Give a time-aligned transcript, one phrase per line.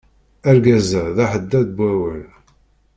[0.49, 2.25] Argaz-a, d aḥeddad n wawal.